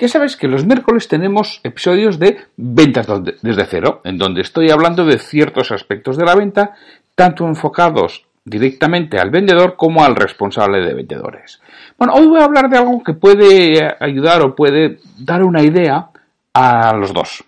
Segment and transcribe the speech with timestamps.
[0.00, 3.06] Ya sabes que los miércoles tenemos episodios de ventas
[3.42, 6.74] desde cero, en donde estoy hablando de ciertos aspectos de la venta,
[7.14, 11.60] tanto enfocados directamente al vendedor como al responsable de vendedores.
[11.98, 16.08] Bueno, hoy voy a hablar de algo que puede ayudar o puede dar una idea
[16.54, 17.44] a los dos.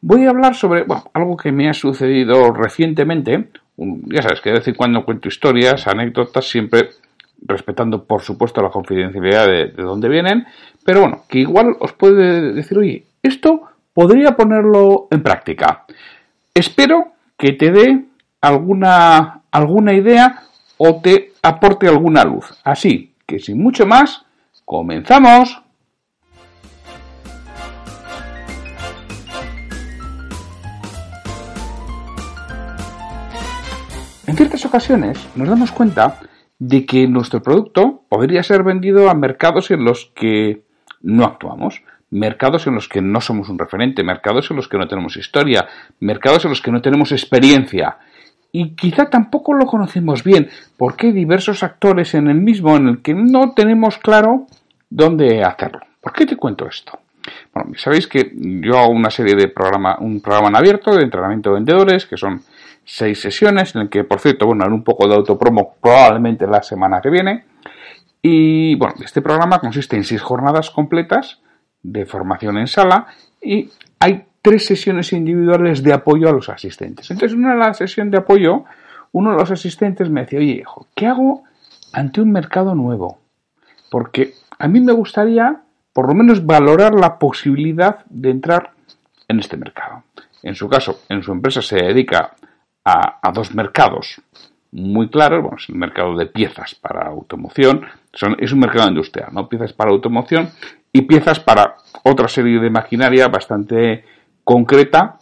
[0.00, 3.50] Voy a hablar sobre algo que me ha sucedido recientemente.
[3.76, 6.90] Ya sabes que de vez en cuando cuento historias, anécdotas, siempre
[7.44, 10.46] respetando por supuesto la confidencialidad de, de dónde vienen,
[10.84, 15.84] pero bueno, que igual os puede decir, oye, esto podría ponerlo en práctica.
[16.52, 18.04] Espero que te dé
[18.40, 20.42] alguna, alguna idea
[20.76, 22.46] o te aporte alguna luz.
[22.64, 24.24] Así que sin mucho más,
[24.64, 25.62] comenzamos.
[34.26, 36.18] En ciertas ocasiones nos damos cuenta
[36.66, 40.62] de que nuestro producto podría ser vendido a mercados en los que
[41.02, 44.88] no actuamos, mercados en los que no somos un referente, mercados en los que no
[44.88, 45.66] tenemos historia,
[46.00, 47.98] mercados en los que no tenemos experiencia.
[48.50, 50.48] Y quizá tampoco lo conocemos bien,
[50.78, 54.46] porque hay diversos actores en el mismo en el que no tenemos claro
[54.88, 55.80] dónde hacerlo.
[56.00, 56.98] ¿Por qué te cuento esto?
[57.52, 61.50] Bueno, sabéis que yo hago una serie de programa, un programa en abierto de entrenamiento
[61.50, 62.40] de vendedores, que son
[62.84, 67.00] seis sesiones, en el que, por cierto, bueno, un poco de autopromo probablemente la semana
[67.00, 67.44] que viene.
[68.22, 71.40] Y bueno, este programa consiste en seis jornadas completas
[71.82, 73.06] de formación en sala
[73.42, 77.10] y hay tres sesiones individuales de apoyo a los asistentes.
[77.10, 78.64] Entonces, en una sesión de apoyo,
[79.12, 81.44] uno de los asistentes me decía, oye, hijo, ¿qué hago
[81.92, 83.18] ante un mercado nuevo?
[83.90, 85.62] Porque a mí me gustaría,
[85.92, 88.72] por lo menos, valorar la posibilidad de entrar
[89.28, 90.02] en este mercado.
[90.42, 92.34] En su caso, en su empresa se dedica
[92.84, 94.20] a, dos mercados
[94.72, 95.42] muy claros.
[95.42, 97.86] Bueno, es el mercado de piezas para automoción,
[98.38, 99.48] es un mercado industrial, ¿no?
[99.48, 100.50] Piezas para automoción
[100.92, 104.04] y piezas para otra serie de maquinaria bastante
[104.42, 105.18] concreta,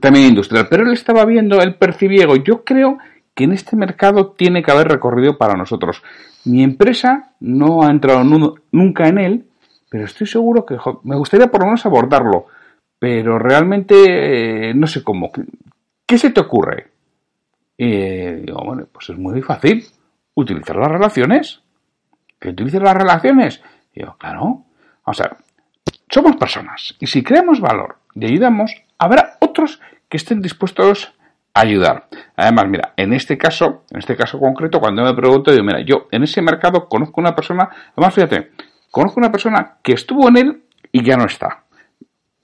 [0.00, 0.68] también industrial.
[0.70, 2.98] Pero él estaba viendo, él percibía, yo creo
[3.34, 6.02] que en este mercado tiene que haber recorrido para nosotros.
[6.44, 8.24] Mi empresa no ha entrado
[8.72, 9.44] nunca en él,
[9.90, 12.46] pero estoy seguro que me gustaría por lo menos abordarlo.
[12.98, 15.30] Pero realmente eh, no sé cómo.
[16.08, 16.90] ¿Qué se te ocurre?
[17.76, 17.90] Y
[18.46, 19.84] digo, bueno, pues es muy fácil.
[20.32, 21.60] Utilizar las relaciones.
[22.40, 23.62] ¿Que utilices las relaciones?
[23.92, 24.64] Y digo, claro.
[25.04, 25.36] Vamos a ver.
[26.08, 26.96] Somos personas.
[26.98, 31.12] Y si creamos valor y ayudamos, habrá otros que estén dispuestos
[31.52, 32.08] a ayudar.
[32.36, 36.08] Además, mira, en este caso, en este caso concreto, cuando me pregunto, digo, mira, yo
[36.10, 38.52] en ese mercado conozco una persona, además fíjate,
[38.90, 41.64] conozco una persona que estuvo en él y ya no está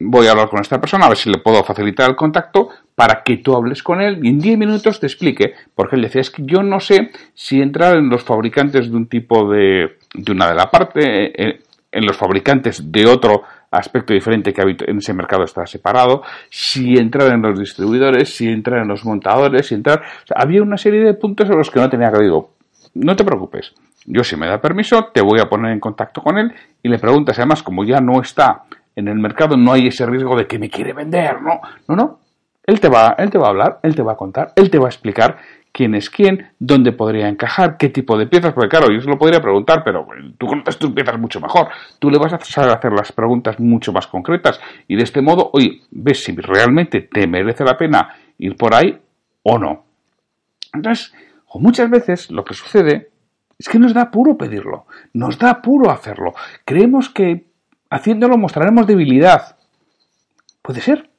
[0.00, 3.22] voy a hablar con esta persona, a ver si le puedo facilitar el contacto para
[3.24, 6.30] que tú hables con él y en 10 minutos te explique, porque él decía, es
[6.30, 10.48] que yo no sé si entrar en los fabricantes de un tipo de, de una
[10.48, 11.60] de la parte, eh,
[11.90, 17.32] en, los fabricantes de otro aspecto diferente que en ese mercado está separado, si entrar
[17.32, 20.02] en los distribuidores, si entrar en los montadores, si entrar...
[20.34, 22.50] había una serie de puntos en los que no tenía que digo,
[22.94, 23.74] no te preocupes,
[24.06, 26.52] yo si me da permiso te voy a poner en contacto con él
[26.82, 28.62] y le preguntas, además como ya no está
[28.96, 32.23] en el mercado no hay ese riesgo de que me quiere vender, no, no, no.
[32.66, 34.78] Él te va, él te va a hablar, él te va a contar, él te
[34.78, 35.36] va a explicar
[35.72, 39.18] quién es quién, dónde podría encajar, qué tipo de piezas, porque claro, yo se lo
[39.18, 40.06] podría preguntar, pero
[40.38, 41.68] tú conoces tus piezas mucho mejor.
[41.98, 45.82] Tú le vas a hacer las preguntas mucho más concretas y de este modo, oye,
[45.90, 48.98] ves si realmente te merece la pena ir por ahí
[49.42, 49.84] o no.
[50.72, 51.12] Entonces,
[51.54, 53.10] muchas veces lo que sucede
[53.58, 56.34] es que nos da puro pedirlo, nos da puro hacerlo.
[56.64, 57.54] Creemos que
[57.94, 59.56] Haciéndolo mostraremos debilidad.
[60.62, 61.13] Puede ser.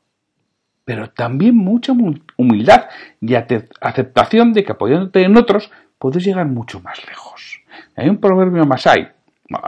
[0.86, 1.94] Pero también mucha
[2.38, 2.86] humildad
[3.20, 7.62] y aceptación de que apoyándote en otros puedes llegar mucho más lejos.
[7.96, 9.10] Hay un proverbio masai.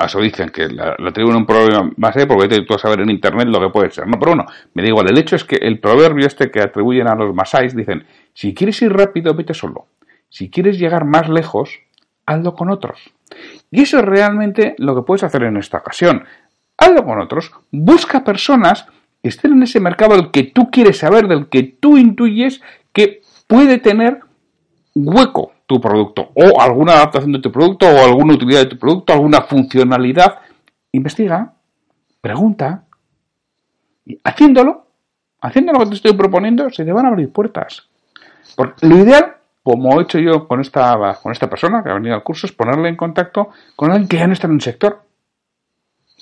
[0.03, 3.47] Eso dicen que la, la en un proverbio masai porque tú a saber en internet
[3.47, 4.07] lo que puede ser.
[4.07, 5.09] No, pero bueno, me da igual.
[5.09, 8.81] El hecho es que el proverbio este que atribuyen a los masáis dicen: Si quieres
[8.81, 9.87] ir rápido, vete solo.
[10.29, 11.79] Si quieres llegar más lejos,
[12.25, 13.13] hazlo con otros.
[13.71, 16.25] Y eso es realmente lo que puedes hacer en esta ocasión.
[16.77, 17.51] Hazlo con otros.
[17.71, 18.87] Busca personas
[19.29, 22.61] estén en ese mercado del que tú quieres saber, del que tú intuyes
[22.93, 24.19] que puede tener
[24.95, 29.13] hueco tu producto o alguna adaptación de tu producto o alguna utilidad de tu producto,
[29.13, 30.39] alguna funcionalidad.
[30.91, 31.53] Investiga,
[32.21, 32.85] pregunta
[34.05, 34.87] y haciéndolo,
[35.41, 37.89] haciendo lo que te estoy proponiendo, se te van a abrir puertas.
[38.55, 42.15] Porque lo ideal, como he hecho yo con esta, con esta persona que ha venido
[42.15, 45.06] al curso, es ponerle en contacto con alguien que ya no está en el sector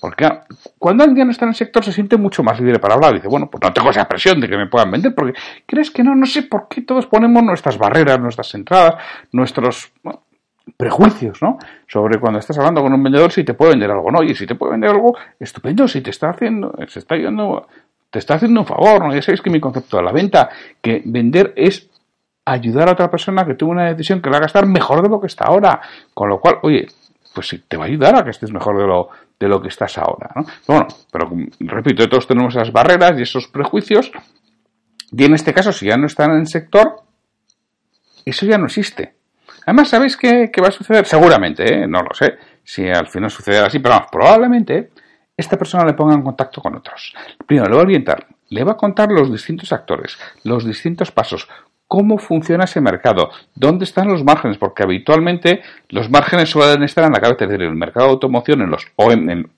[0.02, 0.30] porque
[0.78, 3.14] cuando alguien está en el sector se siente mucho más libre para hablar.
[3.14, 5.34] Dice, bueno, pues no tengo esa presión de que me puedan vender, porque
[5.66, 8.96] crees que no, no sé por qué todos ponemos nuestras barreras, nuestras entradas,
[9.32, 9.92] nuestros
[10.78, 11.58] prejuicios, ¿no?
[11.88, 14.24] Sobre cuando estás hablando con un vendedor si te puede vender algo, ¿no?
[14.24, 17.68] Y si te puede vender algo, estupendo, si te está haciendo, se está yendo,
[18.10, 19.14] te está haciendo un favor, ¿no?
[19.14, 20.50] Ya sabéis que mi concepto de la venta,
[20.82, 21.90] que vender es
[22.46, 25.20] ayudar a otra persona que tuvo una decisión que va a gastar mejor de lo
[25.20, 25.82] que está ahora.
[26.14, 26.88] Con lo cual, oye,
[27.34, 29.10] pues sí, te va a ayudar a que estés mejor de lo,
[29.40, 30.32] de lo que estás ahora.
[30.36, 30.46] ¿no?
[30.68, 31.30] Bueno, pero
[31.60, 34.12] repito, todos tenemos esas barreras y esos prejuicios.
[35.12, 37.04] Y en este caso, si ya no están en el sector,
[38.26, 39.16] eso ya no existe.
[39.66, 41.06] Además, ¿sabéis qué, va a suceder?
[41.06, 41.88] Seguramente, ¿eh?
[41.88, 44.92] no lo sé, si al final sucede así, pero probablemente
[45.36, 47.14] esta persona le ponga en contacto con otros.
[47.46, 51.48] Primero, le va a orientar, le va a contar los distintos actores, los distintos pasos,
[51.88, 57.14] cómo funciona ese mercado, dónde están los márgenes, porque habitualmente los márgenes suelen estar en
[57.14, 59.50] la cabeza, es decir, el mercado de automoción en los, o en,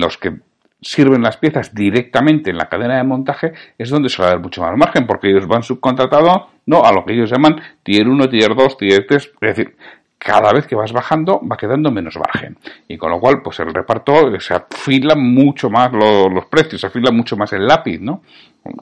[0.00, 0.36] los que
[0.80, 4.76] sirven las piezas directamente en la cadena de montaje es donde suele haber mucho más
[4.76, 8.76] margen, porque ellos van subcontratados no a lo que ellos llaman tier 1, tier 2,
[8.76, 9.76] tier 3, es decir,
[10.18, 12.56] cada vez que vas bajando va quedando menos margen.
[12.88, 17.10] Y con lo cual, pues el reparto se afila mucho más los, precios, se afila
[17.10, 18.22] mucho más el lápiz, ¿no?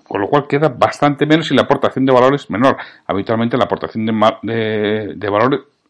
[0.07, 2.77] Con lo cual queda bastante menos y la aportación de valor es menor.
[3.07, 5.29] Habitualmente la aportación de, de,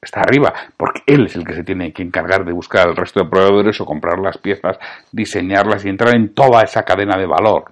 [0.02, 3.20] está arriba, porque él es el que se tiene que encargar de buscar al resto
[3.22, 4.78] de proveedores o comprar las piezas,
[5.12, 7.64] diseñarlas y entrar en toda esa cadena de valor.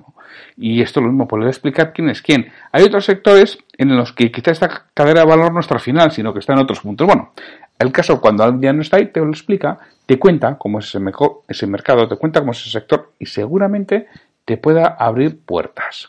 [0.57, 2.53] Y esto lo mismo, puede explicar quién es quién.
[2.73, 6.13] Hay otros sectores en los que quizá esta cadena de valor no está al final,
[6.13, 7.07] sino que está en otros puntos.
[7.07, 7.33] Bueno,
[7.79, 11.01] el caso, cuando alguien no está ahí, te lo explica, te cuenta cómo es ese,
[11.49, 14.09] ese mercado, te cuenta cómo es ese sector y seguramente
[14.45, 16.09] te pueda abrir puertas.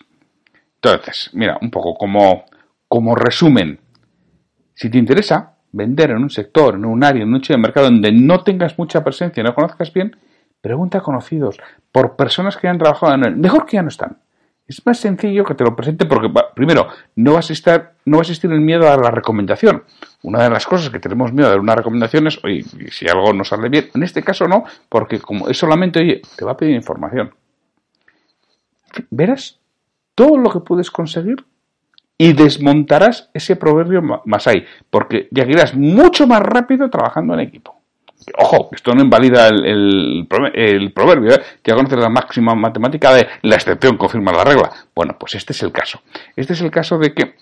[0.75, 2.45] Entonces, mira, un poco como,
[2.87, 3.79] como resumen.
[4.73, 7.87] Si te interesa vender en un sector, en un área, en un nicho de mercado
[7.87, 10.15] donde no tengas mucha presencia, no conozcas bien,
[10.61, 11.59] pregunta a conocidos
[11.91, 13.35] por personas que han trabajado en él.
[13.35, 14.17] Mejor que ya no están.
[14.73, 18.27] Es más sencillo que te lo presente porque, primero, no vas a estar, no vas
[18.27, 19.83] a existir el miedo a la recomendación.
[20.23, 23.33] Una de las cosas que tenemos miedo de dar una recomendación es, oye, si algo
[23.33, 26.57] no sale bien, en este caso no, porque como es solamente, oye, te va a
[26.57, 27.35] pedir información.
[29.11, 29.59] Verás
[30.15, 31.45] todo lo que puedes conseguir
[32.17, 37.82] y desmontarás ese proverbio más ahí, porque irás mucho más rápido trabajando en equipo.
[38.37, 41.41] Ojo, esto no invalida el, proverbio, ¿eh?
[41.63, 44.71] ya conoces la máxima matemática de la excepción confirma la regla.
[44.95, 46.01] Bueno, pues este es el caso.
[46.35, 47.35] Este es el caso de que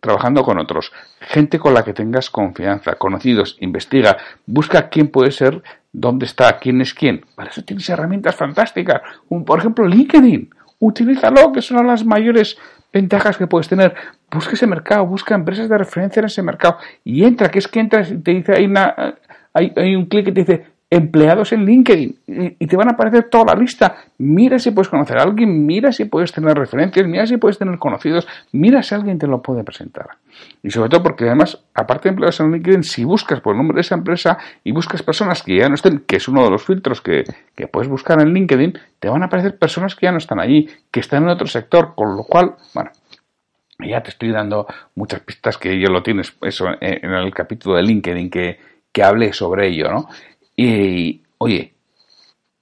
[0.00, 5.62] trabajando con otros, gente con la que tengas confianza, conocidos, investiga, busca quién puede ser,
[5.92, 7.24] dónde está, quién es quién.
[7.34, 9.00] Para eso tienes herramientas fantásticas.
[9.44, 10.50] por ejemplo, LinkedIn.
[10.78, 12.58] Utilízalo, que son las mayores
[12.92, 13.94] ventajas que puedes tener.
[14.30, 17.80] Busca ese mercado, busca empresas de referencia en ese mercado y entra, que es que
[17.80, 19.16] entras y te dice, hay una,
[19.56, 23.54] hay, un clic que te dice empleados en LinkedIn y, te van a aparecer toda
[23.54, 23.96] la lista.
[24.18, 27.76] Mira si puedes conocer a alguien, mira si puedes tener referencias, mira si puedes tener
[27.78, 30.06] conocidos, mira si alguien te lo puede presentar.
[30.62, 33.76] Y sobre todo porque además, aparte de empleados en LinkedIn, si buscas por el nombre
[33.76, 36.64] de esa empresa y buscas personas que ya no estén, que es uno de los
[36.64, 37.24] filtros que,
[37.56, 40.68] que puedes buscar en LinkedIn, te van a aparecer personas que ya no están allí,
[40.92, 42.90] que están en otro sector, con lo cual, bueno,
[43.80, 47.82] ya te estoy dando muchas pistas que ya lo tienes eso en el capítulo de
[47.82, 48.58] LinkedIn que,
[48.96, 50.08] que hable sobre ello, ¿no?
[50.56, 51.74] Y, oye,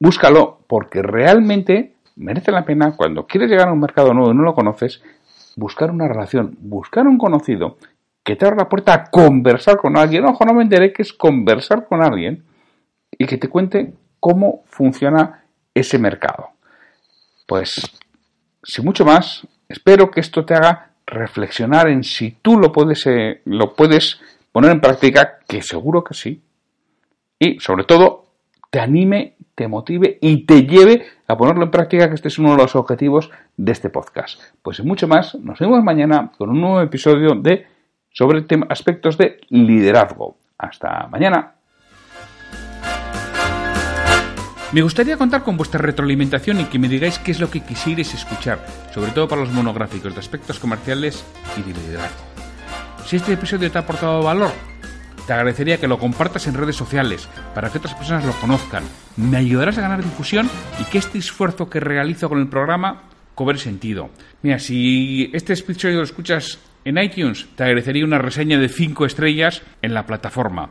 [0.01, 4.43] búscalo porque realmente merece la pena cuando quieres llegar a un mercado nuevo y no
[4.43, 5.01] lo conoces,
[5.55, 7.77] buscar una relación, buscar un conocido
[8.25, 10.25] que te abra la puerta a conversar con alguien.
[10.25, 12.43] Ojo, no me que es conversar con alguien
[13.17, 16.49] y que te cuente cómo funciona ese mercado.
[17.47, 17.75] Pues,
[18.65, 23.41] sin mucho más, espero que esto te haga reflexionar en si tú lo puedes, eh,
[23.45, 24.21] lo puedes
[24.55, 26.41] poner en práctica, que seguro que sí,
[27.41, 28.27] y sobre todo
[28.71, 32.53] te anime, te motive y te lleve a ponerlo en práctica, que este es uno
[32.53, 34.41] de los objetivos de este podcast.
[34.63, 37.67] Pues sin mucho más, nos vemos mañana con un nuevo episodio de
[38.11, 40.37] sobre aspectos de liderazgo.
[40.57, 41.55] Hasta mañana.
[44.71, 48.15] Me gustaría contar con vuestra retroalimentación y que me digáis qué es lo que quisierais
[48.15, 51.25] escuchar, sobre todo para los monográficos de aspectos comerciales
[51.57, 52.34] y de liderazgo.
[53.07, 54.51] Si este episodio te ha aportado valor,
[55.27, 58.83] te agradecería que lo compartas en redes sociales para que otras personas lo conozcan.
[59.17, 60.49] Me ayudarás a ganar difusión
[60.81, 63.03] y que este esfuerzo que realizo con el programa
[63.35, 64.11] cobre sentido.
[64.43, 69.63] Mira, si este episodio lo escuchas en iTunes, te agradecería una reseña de 5 estrellas
[69.83, 70.71] en la plataforma.